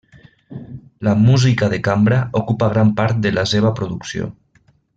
[1.07, 4.33] La música de cambra ocupa gran part de la seva producció.